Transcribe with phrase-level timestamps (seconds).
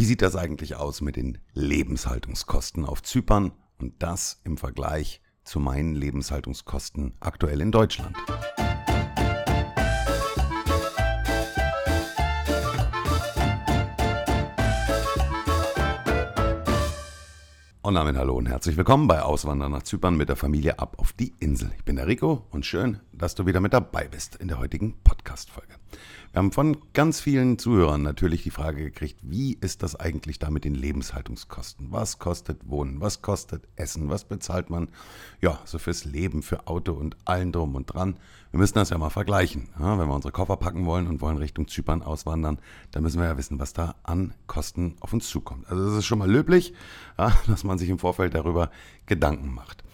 [0.00, 5.60] Wie sieht das eigentlich aus mit den Lebenshaltungskosten auf Zypern und das im Vergleich zu
[5.60, 8.16] meinen Lebenshaltungskosten aktuell in Deutschland?
[17.82, 21.12] Und damit hallo und herzlich willkommen bei Auswandern nach Zypern mit der Familie ab auf
[21.12, 21.72] die Insel.
[21.76, 24.94] Ich bin der Rico und schön, dass du wieder mit dabei bist in der heutigen
[25.04, 25.79] Podcast-Folge.
[26.32, 30.48] Wir haben von ganz vielen Zuhörern natürlich die Frage gekriegt, wie ist das eigentlich da
[30.48, 31.88] mit den Lebenshaltungskosten?
[31.90, 33.00] Was kostet Wohnen?
[33.00, 34.10] Was kostet Essen?
[34.10, 34.90] Was bezahlt man?
[35.40, 38.16] Ja, so fürs Leben, für Auto und allen drum und dran.
[38.52, 39.70] Wir müssen das ja mal vergleichen.
[39.78, 42.58] Ja, wenn wir unsere Koffer packen wollen und wollen Richtung Zypern auswandern,
[42.92, 45.68] dann müssen wir ja wissen, was da an Kosten auf uns zukommt.
[45.68, 46.74] Also das ist schon mal löblich,
[47.18, 48.70] ja, dass man sich im Vorfeld darüber
[49.06, 49.84] Gedanken macht.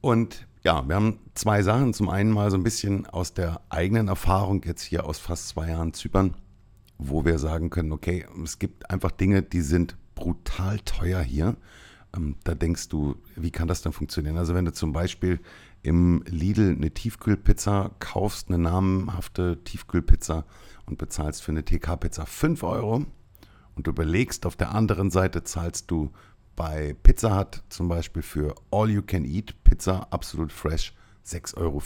[0.00, 1.94] Und ja, wir haben zwei Sachen.
[1.94, 5.70] Zum einen mal so ein bisschen aus der eigenen Erfahrung, jetzt hier aus fast zwei
[5.70, 6.34] Jahren Zypern,
[6.98, 11.56] wo wir sagen können, okay, es gibt einfach Dinge, die sind brutal teuer hier.
[12.14, 14.36] Ähm, da denkst du, wie kann das denn funktionieren?
[14.36, 15.40] Also wenn du zum Beispiel
[15.80, 20.44] im Lidl eine Tiefkühlpizza kaufst, eine namenhafte Tiefkühlpizza
[20.84, 23.06] und bezahlst für eine TK-Pizza 5 Euro
[23.74, 26.12] und du überlegst, auf der anderen Seite zahlst du
[26.58, 30.92] bei Pizza Hut zum Beispiel für All You Can Eat Pizza absolut fresh
[31.24, 31.80] 6,50 Euro,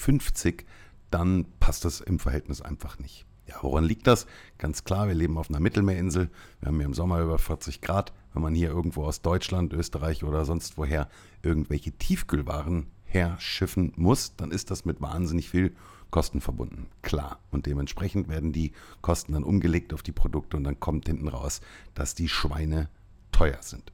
[1.10, 3.26] dann passt das im Verhältnis einfach nicht.
[3.46, 4.26] Ja, woran liegt das?
[4.56, 6.30] Ganz klar, wir leben auf einer Mittelmeerinsel.
[6.60, 8.14] Wir haben hier im Sommer über 40 Grad.
[8.32, 11.10] Wenn man hier irgendwo aus Deutschland, Österreich oder sonst woher
[11.42, 15.76] irgendwelche Tiefkühlwaren herschiffen muss, dann ist das mit wahnsinnig viel
[16.10, 16.86] Kosten verbunden.
[17.02, 17.40] Klar.
[17.50, 21.60] Und dementsprechend werden die Kosten dann umgelegt auf die Produkte und dann kommt hinten raus,
[21.92, 22.88] dass die Schweine
[23.32, 23.92] teuer sind.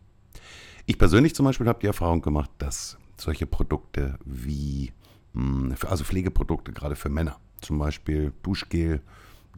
[0.89, 4.91] Ich persönlich zum Beispiel habe die Erfahrung gemacht, dass solche Produkte wie,
[5.35, 9.03] hm, also Pflegeprodukte gerade für Männer, zum Beispiel Duschgel,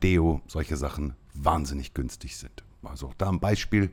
[0.03, 2.65] Deo, solche Sachen wahnsinnig günstig sind.
[2.83, 3.93] Also auch da ein Beispiel,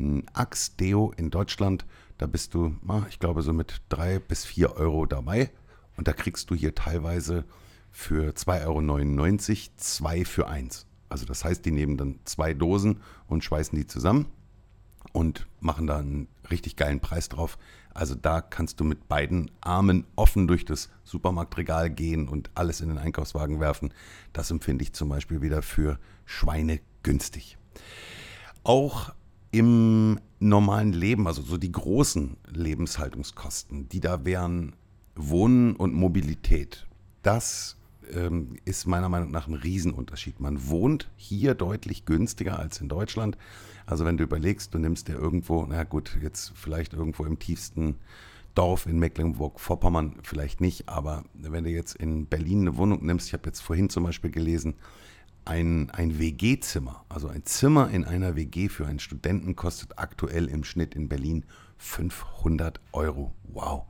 [0.00, 1.84] ein Axe Deo in Deutschland,
[2.16, 2.74] da bist du,
[3.10, 5.50] ich glaube, so mit drei bis vier Euro dabei.
[5.98, 7.44] Und da kriegst du hier teilweise
[7.90, 10.86] für 2,99 Euro zwei für eins.
[11.10, 14.24] Also das heißt, die nehmen dann zwei Dosen und schweißen die zusammen
[15.12, 17.58] und machen da einen richtig geilen Preis drauf.
[17.94, 22.88] Also da kannst du mit beiden Armen offen durch das Supermarktregal gehen und alles in
[22.88, 23.92] den Einkaufswagen werfen.
[24.32, 27.58] Das empfinde ich zum Beispiel wieder für Schweine günstig.
[28.62, 29.12] Auch
[29.50, 34.76] im normalen Leben, also so die großen Lebenshaltungskosten, die da wären
[35.16, 36.86] Wohnen und Mobilität.
[37.22, 37.77] Das
[38.14, 40.40] ähm, ist meiner Meinung nach ein Riesenunterschied.
[40.40, 43.36] Man wohnt hier deutlich günstiger als in Deutschland.
[43.86, 47.96] Also wenn du überlegst, du nimmst dir irgendwo, na gut, jetzt vielleicht irgendwo im tiefsten
[48.54, 53.32] Dorf in Mecklenburg-Vorpommern vielleicht nicht, aber wenn du jetzt in Berlin eine Wohnung nimmst, ich
[53.32, 54.74] habe jetzt vorhin zum Beispiel gelesen,
[55.44, 60.64] ein, ein WG-Zimmer, also ein Zimmer in einer WG für einen Studenten kostet aktuell im
[60.64, 61.44] Schnitt in Berlin
[61.78, 63.32] 500 Euro.
[63.44, 63.84] Wow,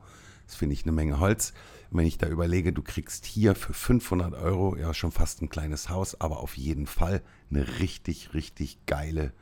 [0.45, 1.53] das finde ich eine Menge Holz.
[1.91, 5.89] Wenn ich da überlege, du kriegst hier für 500 Euro ja schon fast ein kleines
[5.89, 9.33] Haus, aber auf jeden Fall eine richtig, richtig geile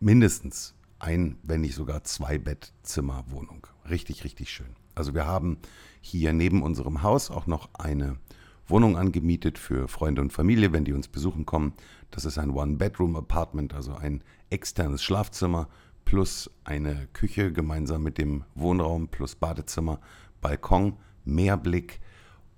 [0.00, 3.66] mindestens ein, wenn nicht sogar zwei Bettzimmerwohnung.
[3.88, 4.76] Richtig, richtig schön.
[4.94, 5.58] Also wir haben
[6.00, 8.18] hier neben unserem Haus auch noch eine
[8.66, 11.74] Wohnung angemietet für Freunde und Familie, wenn die uns besuchen kommen.
[12.10, 15.68] Das ist ein One-Bedroom-Apartment, also ein externes Schlafzimmer
[16.06, 20.00] plus eine Küche gemeinsam mit dem Wohnraum plus Badezimmer,
[20.40, 22.00] Balkon, Meerblick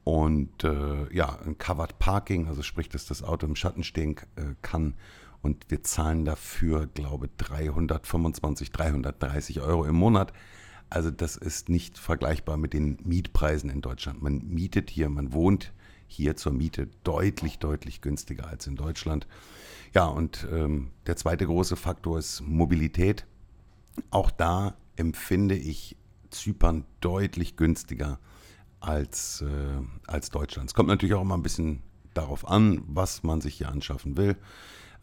[0.05, 4.55] und äh, ja, ein Covered Parking, also sprich, dass das Auto im Schatten stehen äh,
[4.63, 4.95] kann
[5.43, 10.33] und wir zahlen dafür, glaube ich, 325, 330 Euro im Monat.
[10.91, 14.23] Also das ist nicht vergleichbar mit den Mietpreisen in Deutschland.
[14.23, 15.73] Man mietet hier, man wohnt
[16.07, 19.27] hier zur Miete deutlich, deutlich günstiger als in Deutschland.
[19.95, 23.27] Ja, und ähm, der zweite große Faktor ist Mobilität.
[24.11, 25.97] Auch da empfinde ich
[26.31, 28.19] Zypern deutlich günstiger
[28.87, 29.47] als, äh,
[30.07, 30.69] als Deutschland.
[30.69, 31.83] Es kommt natürlich auch immer ein bisschen
[32.15, 34.37] darauf an, was man sich hier anschaffen will.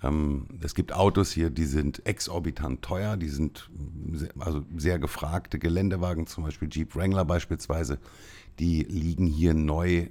[0.02, 3.70] Ähm, es gibt Autos hier, die sind exorbitant teuer, die sind
[4.12, 8.00] sehr, also sehr gefragte Geländewagen, zum Beispiel Jeep Wrangler beispielsweise,
[8.60, 10.08] die liegen hier neu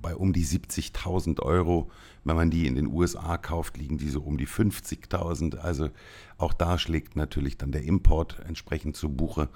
[0.00, 1.90] bei um die 70.000 Euro.
[2.24, 5.56] Wenn man die in den USA kauft, liegen die so um die 50.000.
[5.56, 5.90] Also
[6.38, 9.48] auch da schlägt natürlich dann der Import entsprechend zu Buche.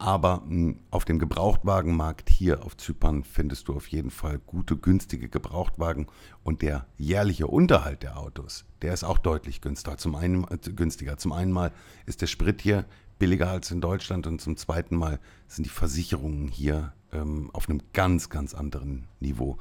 [0.00, 5.28] Aber hm, auf dem Gebrauchtwagenmarkt hier auf Zypern findest du auf jeden Fall gute, günstige
[5.28, 6.06] Gebrauchtwagen.
[6.42, 9.98] Und der jährliche Unterhalt der Autos, der ist auch deutlich günstiger.
[9.98, 11.18] Zum einen, äh, günstiger.
[11.18, 11.70] Zum einen mal
[12.06, 12.86] ist der Sprit hier
[13.18, 17.82] billiger als in Deutschland und zum zweiten Mal sind die Versicherungen hier ähm, auf einem
[17.92, 19.58] ganz, ganz anderen Niveau.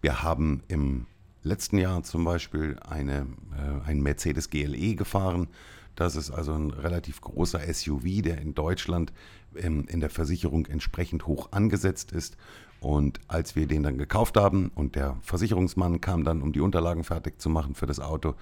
[0.00, 1.06] Wir haben im
[1.42, 3.26] letzten Jahr zum Beispiel eine,
[3.58, 5.48] äh, ein Mercedes GLE gefahren.
[5.94, 9.12] Das ist also ein relativ großer SUV, der in Deutschland
[9.56, 12.36] ähm, in der Versicherung entsprechend hoch angesetzt ist.
[12.80, 17.04] Und als wir den dann gekauft haben und der Versicherungsmann kam dann, um die Unterlagen
[17.04, 18.34] fertig zu machen für das Auto,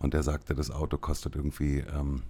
[0.00, 2.22] und der sagte, das Auto kostet irgendwie ähm,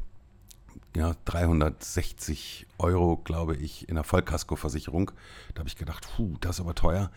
[0.95, 5.13] ja, 360 Euro, glaube ich, in der Vollkaskoversicherung.
[5.55, 7.11] Da habe ich gedacht, puh, das ist aber teuer.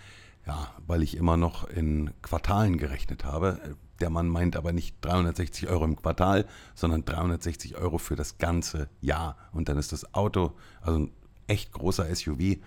[0.46, 3.78] Ja, weil ich immer noch in Quartalen gerechnet habe.
[4.02, 6.46] Der Mann meint aber nicht 360 Euro im Quartal,
[6.76, 9.38] sondern 360 Euro für das ganze Jahr.
[9.54, 11.12] Und dann ist das Auto, also ein
[11.48, 12.58] echt großer SUV,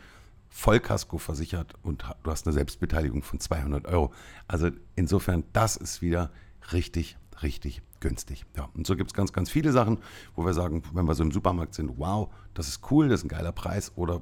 [0.49, 4.12] Vollkasko versichert und du hast eine Selbstbeteiligung von 200 Euro.
[4.49, 6.31] Also insofern, das ist wieder
[6.73, 8.44] richtig, richtig günstig.
[8.56, 9.98] Ja, und so gibt es ganz, ganz viele Sachen,
[10.34, 13.26] wo wir sagen, wenn wir so im Supermarkt sind, wow, das ist cool, das ist
[13.26, 14.20] ein geiler Preis oder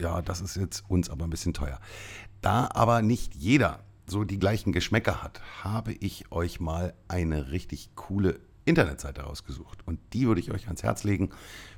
[0.00, 1.80] ja, das ist jetzt uns aber ein bisschen teuer.
[2.40, 7.94] Da aber nicht jeder so die gleichen Geschmäcker hat, habe ich euch mal eine richtig
[7.94, 9.86] coole Internetseite rausgesucht.
[9.86, 11.30] Und die würde ich euch ans Herz legen,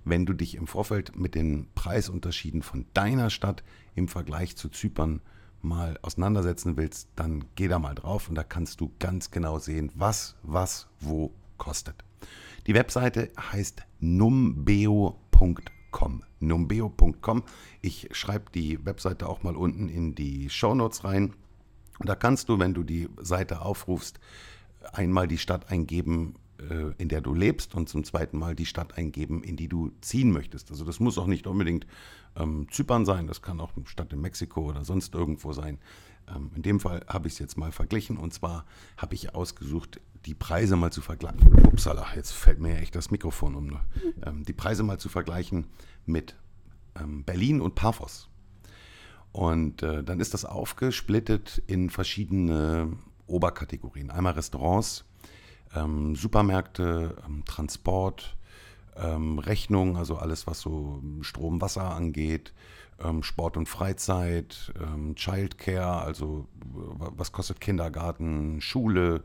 [0.05, 3.63] wenn du dich im Vorfeld mit den Preisunterschieden von deiner Stadt
[3.95, 5.23] im Vergleich zu Zypern
[5.65, 9.91] mal auseinandersetzen willst, dann geh da mal drauf und da kannst du ganz genau sehen,
[9.95, 11.97] was, was, wo kostet.
[12.67, 15.15] Die Webseite heißt numbeo.com.
[16.41, 17.43] Numbeo.com.
[17.81, 21.35] Ich schreibe die Webseite auch mal unten in die Show Notes rein.
[22.01, 24.19] Da kannst du, wenn du die Seite aufrufst,
[24.93, 26.35] einmal die Stadt eingeben,
[26.99, 30.31] in der du lebst und zum zweiten Mal die Stadt eingeben, in die du ziehen
[30.31, 30.71] möchtest.
[30.71, 31.87] Also das muss auch nicht unbedingt
[32.37, 35.79] ähm, Zypern sein, das kann auch eine Stadt in Mexiko oder sonst irgendwo sein.
[36.29, 38.65] Ähm, in dem Fall habe ich es jetzt mal verglichen und zwar
[38.97, 41.67] habe ich ausgesucht, die Preise mal zu vergleichen.
[41.67, 43.67] Upsala, jetzt fällt mir echt das Mikrofon um.
[43.67, 43.81] Ne?
[44.25, 45.67] Ähm, die Preise mal zu vergleichen
[46.07, 46.35] mit
[46.99, 48.29] ähm, Berlin und Paphos.
[49.33, 52.93] Und äh, dann ist das aufgesplittet in verschiedene
[53.27, 54.11] Oberkategorien.
[54.11, 55.05] Einmal Restaurants,
[55.75, 58.37] ähm, Supermärkte, ähm, Transport,
[58.97, 62.53] ähm, Rechnung, also alles, was so Strom, Wasser angeht,
[63.03, 69.25] ähm, Sport und Freizeit, ähm, Childcare, also was kostet Kindergarten, Schule,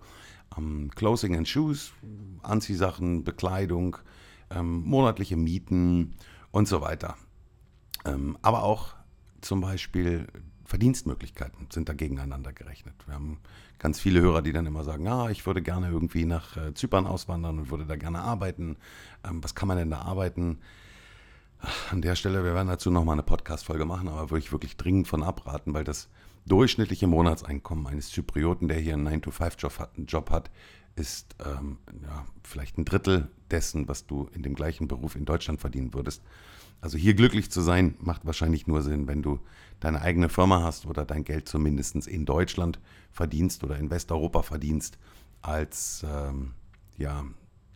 [0.58, 1.94] ähm, Clothing and Shoes,
[2.42, 3.98] Anziehsachen, Bekleidung,
[4.52, 6.16] monatliche Mieten
[6.50, 7.18] und so weiter.
[8.42, 8.96] aber auch
[9.42, 10.26] zum Beispiel
[10.70, 12.94] Verdienstmöglichkeiten sind da gegeneinander gerechnet.
[13.08, 13.40] Wir haben
[13.80, 17.08] ganz viele Hörer, die dann immer sagen, ah, ich würde gerne irgendwie nach äh, Zypern
[17.08, 18.78] auswandern und würde da gerne arbeiten.
[19.28, 20.60] Ähm, was kann man denn da arbeiten?
[21.90, 25.08] An der Stelle, wir werden dazu nochmal eine Podcast-Folge machen, aber würde ich wirklich dringend
[25.08, 26.08] von abraten, weil das
[26.46, 30.52] durchschnittliche Monatseinkommen eines Zyprioten, der hier einen 9-to-5-Job hat,
[30.96, 35.60] ist ähm, ja, vielleicht ein Drittel dessen, was du in dem gleichen Beruf in Deutschland
[35.60, 36.22] verdienen würdest.
[36.82, 39.40] Also hier glücklich zu sein, macht wahrscheinlich nur Sinn, wenn du
[39.80, 42.80] deine eigene Firma hast oder dein Geld zumindest in Deutschland
[43.12, 44.98] verdienst oder in Westeuropa verdienst
[45.42, 46.54] als ähm,
[46.98, 47.24] ja,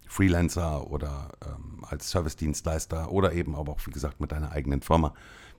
[0.08, 5.14] Freelancer oder ähm, als Servicedienstleister oder eben aber auch, wie gesagt, mit deiner eigenen Firma.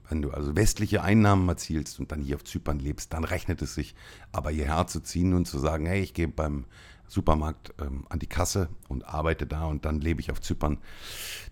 [0.07, 3.73] Wenn du also westliche Einnahmen erzielst und dann hier auf Zypern lebst, dann rechnet es
[3.73, 3.95] sich.
[4.31, 6.65] Aber hierher zu ziehen und zu sagen, hey, ich gehe beim
[7.07, 10.77] Supermarkt ähm, an die Kasse und arbeite da und dann lebe ich auf Zypern.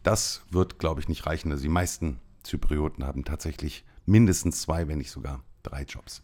[0.04, 1.52] Das wird, glaube ich, nicht reichen.
[1.52, 6.24] Also die meisten Zyprioten haben tatsächlich mindestens zwei, wenn nicht sogar drei Jobs.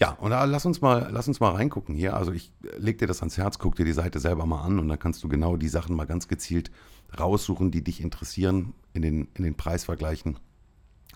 [0.00, 2.14] Ja, und da lass uns mal, lass uns mal reingucken hier.
[2.14, 4.88] Also ich leg dir das ans Herz, guck dir die Seite selber mal an und
[4.88, 6.70] dann kannst du genau die Sachen mal ganz gezielt
[7.18, 10.38] raussuchen, die dich interessieren, in den, in den Preisvergleichen.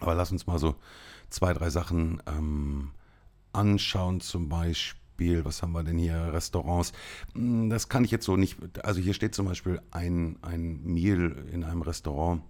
[0.00, 0.74] Aber lass uns mal so
[1.30, 2.90] zwei, drei Sachen ähm,
[3.52, 6.32] anschauen, zum Beispiel Beispiel, was haben wir denn hier?
[6.32, 6.92] Restaurants.
[7.34, 8.56] Hm, das kann ich jetzt so nicht.
[8.84, 12.42] Also hier steht zum Beispiel ein, ein Meal in einem Restaurant,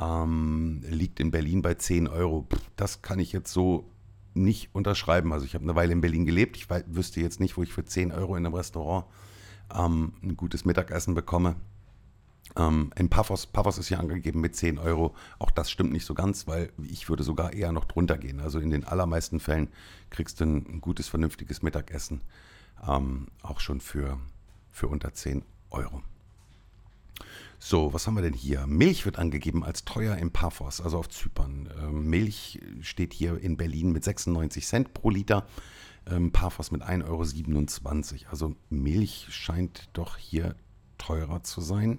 [0.00, 2.46] ähm, liegt in Berlin bei 10 Euro.
[2.76, 3.90] Das kann ich jetzt so
[4.34, 5.32] nicht unterschreiben.
[5.32, 6.56] Also ich habe eine Weile in Berlin gelebt.
[6.56, 9.06] Ich wüsste jetzt nicht, wo ich für 10 Euro in einem Restaurant
[9.74, 11.56] ähm, ein gutes Mittagessen bekomme.
[12.56, 15.14] Ähm, in Paphos, Paphos ist hier angegeben mit 10 Euro.
[15.38, 18.40] Auch das stimmt nicht so ganz, weil ich würde sogar eher noch drunter gehen.
[18.40, 19.68] Also in den allermeisten Fällen
[20.10, 22.20] kriegst du ein, gutes, vernünftiges Mittagessen.
[22.86, 24.18] Ähm, auch schon für,
[24.70, 26.02] für unter 10 Euro.
[27.60, 28.66] So, was haben wir denn hier?
[28.68, 31.68] Milch wird angegeben als teuer in Paphos, also auf Zypern.
[31.82, 35.44] Ähm, Milch steht hier in Berlin mit 96 Cent pro Liter,
[36.08, 38.30] ähm, Paphos mit 1,27 Euro.
[38.30, 40.54] Also Milch scheint doch hier
[40.98, 41.98] teurer zu sein.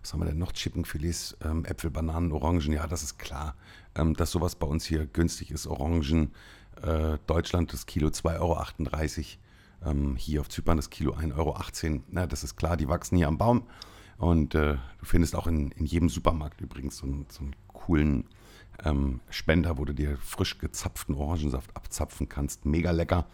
[0.00, 0.52] Was haben wir denn noch?
[0.52, 2.72] Chippenfilets, ähm, Äpfel, Bananen, Orangen.
[2.72, 3.54] Ja, das ist klar,
[3.96, 5.66] ähm, dass sowas bei uns hier günstig ist.
[5.66, 6.32] Orangen,
[6.80, 9.38] äh, Deutschland das Kilo 2,38
[9.82, 9.90] Euro.
[9.90, 12.02] Ähm, hier auf Zypern das Kilo 1,18 Euro.
[12.08, 13.64] Na, das ist klar, die wachsen hier am Baum.
[14.18, 18.24] Und äh, du findest auch in, in jedem Supermarkt übrigens so, einen, so einen coolen
[18.84, 22.64] ähm, Spender, wo du dir frisch gezapften Orangensaft abzapfen kannst.
[22.64, 23.26] Mega lecker.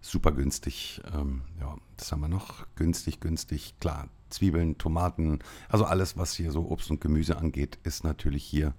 [0.00, 1.00] super günstig.
[1.12, 2.66] Ähm, ja, das haben wir noch.
[2.76, 3.74] Günstig, günstig.
[3.80, 8.74] Klar, Zwiebeln, Tomaten, also alles, was hier so Obst und Gemüse angeht, ist natürlich hier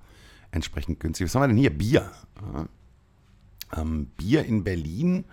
[0.52, 1.26] entsprechend günstig.
[1.26, 1.78] Was haben wir denn hier?
[1.78, 2.12] Bier.
[3.76, 5.26] Ähm, Bier in Berlin,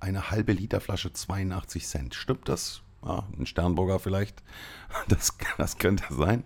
[0.00, 2.14] eine halbe Liter Flasche 82 Cent.
[2.14, 2.82] Stimmt das?
[3.04, 4.42] Ja, ein Sternburger vielleicht.
[5.08, 6.42] Das, das könnte sein.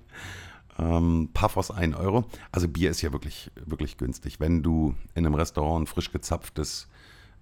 [0.79, 2.25] Ähm, Paphos 1 Euro.
[2.53, 4.41] Also Bier ist ja wirklich, wirklich günstig.
[4.41, 6.89] Wenn du in einem Restaurant ein frisch gezapftes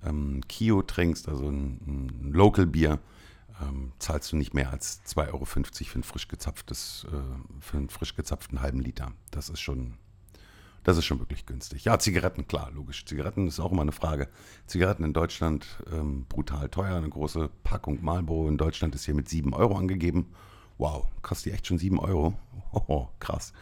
[0.05, 2.99] ähm, Kio trinkst, also ein, ein Local Bier,
[3.61, 7.89] ähm, zahlst du nicht mehr als 2,50 Euro für ein frisch gezapftes, äh, für einen
[7.89, 9.13] frisch gezapften halben Liter.
[9.31, 9.95] Das ist schon,
[10.85, 11.85] das ist schon wirklich günstig.
[11.85, 13.05] Ja, Zigaretten, klar, logisch.
[13.05, 14.29] Zigaretten ist auch immer eine Frage.
[14.67, 16.97] Zigaretten in Deutschland ähm, brutal teuer.
[16.97, 20.27] Eine große Packung Marlboro in Deutschland ist hier mit 7 Euro angegeben.
[20.79, 22.35] Wow, kostet die echt schon 7 Euro?
[22.71, 23.55] Oh, krass.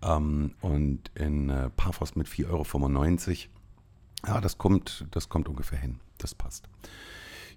[0.00, 4.34] Ähm, und in äh, Paphos mit 4,95 Euro.
[4.34, 5.98] Ja, das kommt, das kommt ungefähr hin.
[6.18, 6.68] Das passt.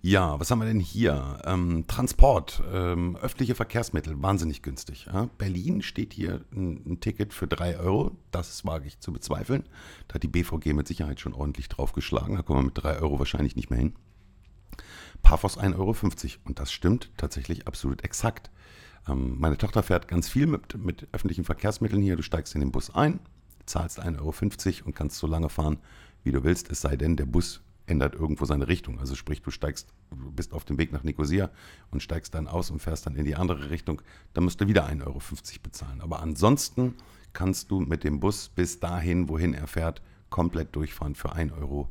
[0.02, 1.40] Ja, was haben wir denn hier?
[1.46, 5.08] Ähm, Transport, ähm, öffentliche Verkehrsmittel, wahnsinnig günstig.
[5.12, 5.30] Ja?
[5.38, 8.12] Berlin steht hier ein, ein, Ticket für 3 Euro.
[8.32, 9.64] Das wage ich zu bezweifeln.
[10.08, 12.36] Da hat die BVG mit Sicherheit schon ordentlich draufgeschlagen.
[12.36, 13.94] Da kommen wir mit 3 Euro wahrscheinlich nicht mehr hin.
[15.24, 15.96] Paphos 1,50 Euro.
[16.46, 18.52] Und das stimmt tatsächlich absolut exakt.
[19.08, 22.16] Ähm, meine Tochter fährt ganz viel mit, mit öffentlichen Verkehrsmitteln hier.
[22.16, 23.20] Du steigst in den Bus ein,
[23.66, 25.80] zahlst 1,50 Euro und kannst so lange fahren,
[26.24, 26.70] wie du willst.
[26.72, 29.00] Es sei denn, der Bus ändert irgendwo seine Richtung.
[29.00, 31.50] Also sprich, du steigst, du bist auf dem Weg nach Nicosia
[31.90, 34.02] und steigst dann aus und fährst dann in die andere Richtung,
[34.34, 35.22] dann musst du wieder 1,50 Euro
[35.64, 36.02] bezahlen.
[36.02, 36.96] Aber ansonsten
[37.34, 41.90] kannst du mit dem Bus bis dahin, wohin er fährt, komplett durchfahren für 1,50 Euro.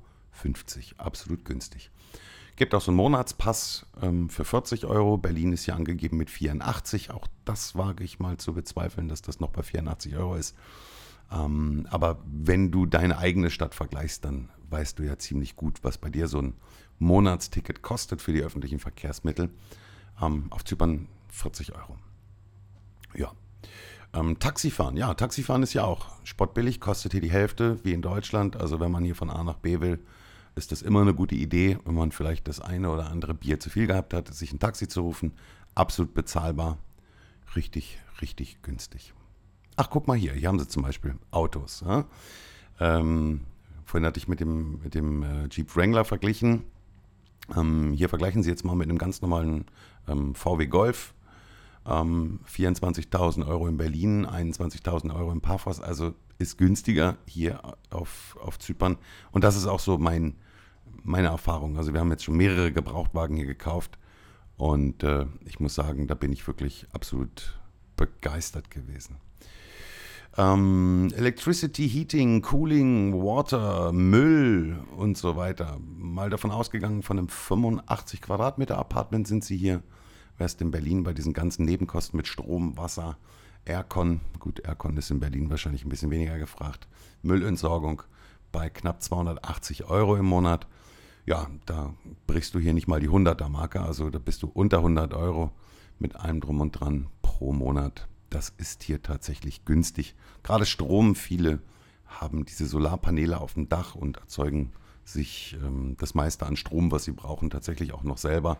[0.99, 1.91] Absolut günstig.
[2.57, 5.19] Gibt auch so einen Monatspass ähm, für 40 Euro.
[5.19, 7.11] Berlin ist hier angegeben mit 84.
[7.11, 10.57] Auch das wage ich mal zu bezweifeln, dass das noch bei 84 Euro ist.
[11.33, 15.99] Ähm, aber wenn du deine eigene Stadt vergleichst, dann weißt du ja ziemlich gut, was
[15.99, 16.55] bei dir so ein
[16.99, 19.51] Monatsticket kostet für die öffentlichen Verkehrsmittel.
[20.21, 21.97] Ähm, auf Zypern 40 Euro.
[23.15, 23.33] Ja.
[24.15, 28.57] Ähm, Taxifahren, ja, Taxifahren ist ja auch spottbillig, kostet hier die Hälfte wie in Deutschland.
[28.57, 29.99] Also wenn man hier von A nach B will,
[30.55, 33.69] ist das immer eine gute Idee, wenn man vielleicht das eine oder andere Bier zu
[33.69, 35.33] viel gehabt hat, sich ein Taxi zu rufen.
[35.75, 36.79] Absolut bezahlbar,
[37.55, 39.13] richtig, richtig günstig.
[39.77, 41.85] Ach, guck mal hier, hier haben sie zum Beispiel Autos.
[41.87, 42.07] Ja?
[42.81, 43.43] Ähm,
[43.85, 46.65] vorhin hatte ich mit dem, mit dem äh, Jeep Wrangler verglichen.
[47.55, 49.67] Ähm, hier vergleichen Sie jetzt mal mit einem ganz normalen
[50.09, 51.13] ähm, VW Golf.
[51.85, 55.81] 24.000 ähm, Euro in Berlin, 21.000 Euro in Paphos.
[55.81, 58.99] Also ist günstiger hier auf, auf Zypern.
[59.31, 60.35] Und das ist auch so mein,
[61.05, 61.77] meine Erfahrung.
[61.77, 63.99] Also wir haben jetzt schon mehrere Gebrauchtwagen hier gekauft.
[64.57, 67.57] Und äh, ich muss sagen, da bin ich wirklich absolut
[67.97, 69.19] begeistert gewesen.
[70.39, 75.79] Ähm, Electricity, Heating, Cooling, Water, Müll und so weiter.
[75.81, 79.83] Mal davon ausgegangen, von einem 85 Quadratmeter Apartment sind sie hier.
[80.37, 83.17] Wärst in Berlin bei diesen ganzen Nebenkosten mit Strom, Wasser,
[83.65, 84.21] Aircon.
[84.39, 86.87] Gut, Aircon ist in Berlin wahrscheinlich ein bisschen weniger gefragt.
[87.23, 88.03] Müllentsorgung
[88.53, 90.67] bei knapp 280 Euro im Monat.
[91.25, 91.95] Ja, da
[92.27, 93.81] brichst du hier nicht mal die 100er-Marke.
[93.81, 95.53] Also da bist du unter 100 Euro
[95.99, 100.15] mit allem drum und dran pro Monat das ist hier tatsächlich günstig.
[100.43, 101.61] Gerade Strom, viele
[102.07, 104.73] haben diese Solarpaneele auf dem Dach und erzeugen
[105.05, 108.59] sich ähm, das meiste an Strom, was sie brauchen, tatsächlich auch noch selber.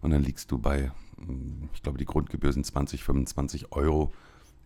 [0.00, 4.12] Und dann liegst du bei, hm, ich glaube, die Grundgebühr sind 20, 25 Euro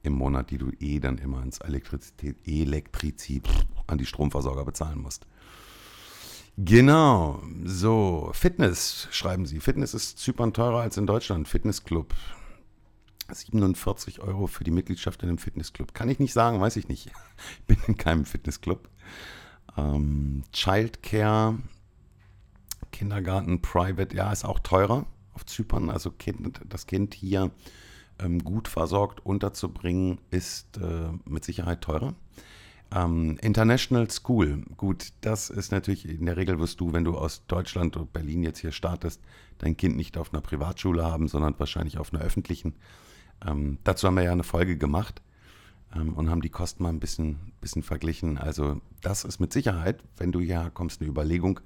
[0.03, 3.49] im Monat, die du eh dann immer ins Elektrizität, Elektrizität
[3.87, 5.27] an die Stromversorger bezahlen musst.
[6.59, 9.61] Genau, so, Fitness, schreiben sie.
[9.61, 11.49] Fitness ist Zypern teurer als in Deutschland.
[11.49, 12.15] Fitnessclub.
[13.31, 15.95] 47 Euro für die Mitgliedschaft in einem Fitnessclub.
[15.95, 17.11] Kann ich nicht sagen, weiß ich nicht.
[17.61, 18.89] Ich bin in keinem Fitnessclub.
[19.77, 21.59] Ähm, Childcare,
[22.93, 25.91] Kindergarten, Private, ja, ist auch teurer auf Zypern.
[25.91, 27.51] Also kind, das Kind hier
[28.19, 32.15] ähm, gut versorgt unterzubringen, ist äh, mit Sicherheit teurer.
[32.95, 37.45] Ähm, International School, gut, das ist natürlich, in der Regel wirst du, wenn du aus
[37.47, 39.21] Deutschland oder Berlin jetzt hier startest,
[39.59, 42.75] dein Kind nicht auf einer Privatschule haben, sondern wahrscheinlich auf einer öffentlichen.
[43.45, 45.23] Ähm, dazu haben wir ja eine Folge gemacht
[45.95, 48.39] ähm, und haben die Kosten mal ein bisschen, bisschen verglichen.
[48.39, 51.61] Also das ist mit Sicherheit, wenn du hier kommst, eine Überlegung,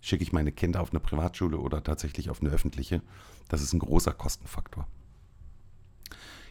[0.00, 3.02] schicke ich meine Kinder auf eine Privatschule oder tatsächlich auf eine öffentliche.
[3.48, 4.86] Das ist ein großer Kostenfaktor.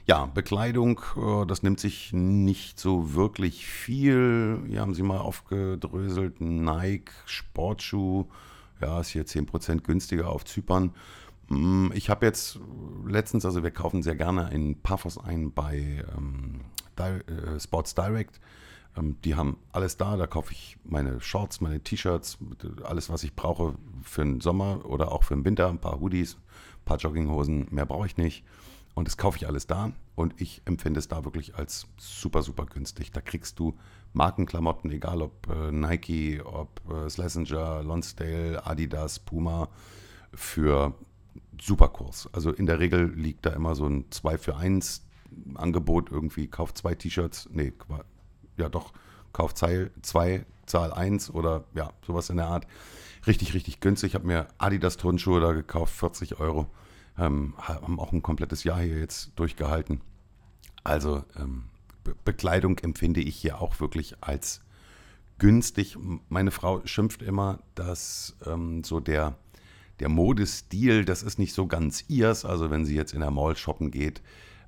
[0.06, 4.64] Ja, Bekleidung, äh, das nimmt sich nicht so wirklich viel.
[4.68, 6.42] Hier haben sie mal aufgedröselt.
[6.42, 8.26] Nike, Sportschuh,
[8.82, 10.96] ja, ist hier 10% günstiger auf Zypern.
[11.50, 12.60] Mm, ich habe jetzt
[13.06, 16.62] letztens, also wir kaufen sehr gerne in Paphos ein bei ähm,
[16.98, 18.40] äh, Sports Direct.
[18.98, 22.38] Ähm, die haben alles da, da kaufe ich meine Shorts, meine T-Shirts,
[22.84, 26.36] alles, was ich brauche für den Sommer oder auch für den Winter, ein paar Hoodies,
[26.36, 28.44] ein paar Jogginghosen, mehr brauche ich nicht.
[28.96, 32.66] Und das kaufe ich alles da und ich empfinde es da wirklich als super, super
[32.66, 33.12] günstig.
[33.12, 33.78] Da kriegst du
[34.14, 39.70] Markenklamotten, egal ob äh, Nike, ob äh, Schlesinger, Lonsdale, Adidas, Puma,
[40.34, 40.94] für
[41.62, 42.30] super Kurs.
[42.32, 45.06] Also in der Regel liegt da immer so ein 2 für 1
[45.56, 47.72] Angebot irgendwie, kauf zwei T-Shirts, nee,
[48.58, 48.94] ja doch,
[49.32, 49.92] kauf zwei,
[50.66, 52.68] Zahl 1 oder ja, sowas in der Art.
[53.28, 54.12] Richtig, richtig günstig.
[54.12, 56.68] Ich habe mir Adidas Turnschuhe da gekauft, 40 Euro
[57.20, 60.02] ähm, haben auch ein komplettes Jahr hier jetzt durchgehalten.
[60.84, 61.66] Also ähm,
[62.04, 64.62] Be Bekleidung empfinde ich hier auch wirklich als
[65.38, 65.98] günstig.
[66.30, 69.36] Meine Frau schimpft immer, dass ähm, so der,
[70.00, 72.46] der Modestil, das ist nicht so ganz ihrs.
[72.46, 74.22] Also wenn sie jetzt in der Mall shoppen geht,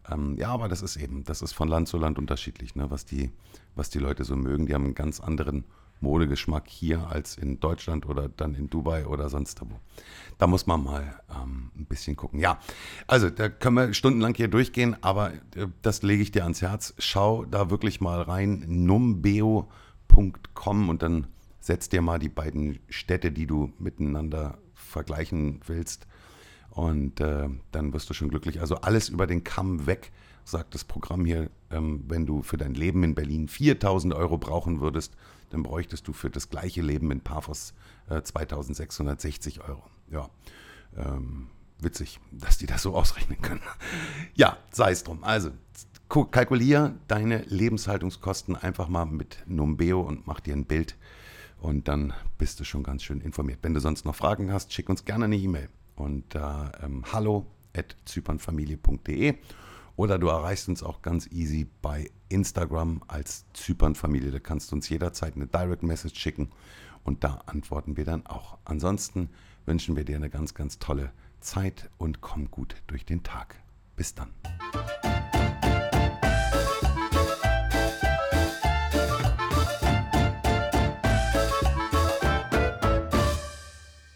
[0.09, 3.05] ähm, ja, aber das ist eben, das ist von Land zu Land unterschiedlich, ne, was,
[3.05, 3.31] die,
[3.75, 4.65] was die Leute so mögen.
[4.65, 5.63] Die haben einen ganz anderen
[6.01, 9.79] Modegeschmack hier als in Deutschland oder dann in Dubai oder sonst wo.
[10.39, 12.39] Da muss man mal ähm, ein bisschen gucken.
[12.39, 12.59] Ja,
[13.07, 16.95] also da können wir stundenlang hier durchgehen, aber äh, das lege ich dir ans Herz.
[16.97, 19.69] Schau da wirklich mal rein, numbeo.com
[20.89, 21.27] und dann
[21.59, 26.07] setz dir mal die beiden Städte, die du miteinander vergleichen willst.
[26.69, 28.61] Und äh, dann wirst du schon glücklich.
[28.61, 30.11] Also alles über den Kamm weg,
[30.45, 31.50] sagt das Programm hier.
[31.69, 35.15] Ähm, wenn du für dein Leben in Berlin 4000 Euro brauchen würdest,
[35.50, 37.73] dann bräuchtest du für das gleiche Leben in Paphos
[38.09, 39.83] äh, 2660 Euro.
[40.09, 40.29] Ja,
[40.95, 41.47] ähm,
[41.79, 43.61] witzig, dass die das so ausrechnen können.
[44.33, 45.23] ja, sei es drum.
[45.23, 45.51] Also,
[46.09, 50.95] kalkulier deine Lebenshaltungskosten einfach mal mit Numbeo und mach dir ein Bild
[51.61, 53.59] und dann bist du schon ganz schön informiert.
[53.61, 57.45] Wenn du sonst noch Fragen hast, schick uns gerne eine E-Mail unter ähm, hallo
[59.95, 64.31] oder du erreichst uns auch ganz easy bei Instagram als Zypernfamilie.
[64.31, 66.49] Da kannst du uns jederzeit eine Direct Message schicken
[67.03, 68.57] und da antworten wir dann auch.
[68.65, 69.29] Ansonsten
[69.65, 73.55] wünschen wir dir eine ganz, ganz tolle Zeit und komm gut durch den Tag.
[73.95, 74.31] Bis dann.